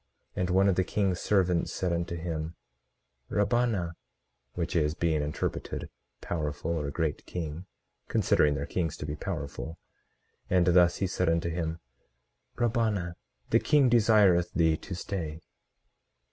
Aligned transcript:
18:13 0.35 0.41
And 0.41 0.49
one 0.49 0.67
of 0.67 0.75
the 0.77 0.83
king's 0.83 1.19
servants 1.19 1.71
said 1.71 1.93
unto 1.93 2.15
him, 2.15 2.55
Rabbanah, 3.29 3.91
which 4.53 4.75
is, 4.75 4.95
being 4.95 5.21
interpreted, 5.21 5.91
powerful 6.21 6.71
or 6.71 6.89
great 6.89 7.23
king, 7.27 7.67
considering 8.07 8.55
their 8.55 8.65
kings 8.65 8.97
to 8.97 9.05
be 9.05 9.15
powerful; 9.15 9.77
and 10.49 10.65
thus 10.65 10.95
he 10.97 11.05
said 11.05 11.29
unto 11.29 11.51
him: 11.51 11.81
Rabbanah, 12.55 13.13
the 13.51 13.59
king 13.59 13.89
desireth 13.89 14.51
thee 14.55 14.75
to 14.77 14.95
stay. 14.95 15.39